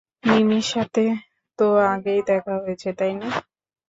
[0.23, 1.03] মিমির সাথে
[1.59, 3.27] তো আগেই দেখা হয়েছে, তাই না?